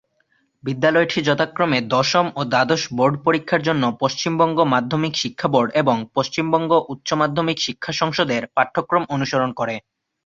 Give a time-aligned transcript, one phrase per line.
[0.63, 7.57] বিদ্যালয়টি যথাক্রমে দশম ও দ্বাদশ বোর্ড পরীক্ষার জন্য পশ্চিমবঙ্গ মাধ্যমিক শিক্ষা বোর্ড এবং পশ্চিমবঙ্গ উচ্চমাধ্যমিক
[7.61, 9.75] শিক্ষা সংসদের পাঠ্যক্রম অনুসরণ করে।